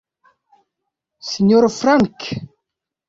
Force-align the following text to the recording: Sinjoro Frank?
Sinjoro 1.29 1.69
Frank? 1.77 2.17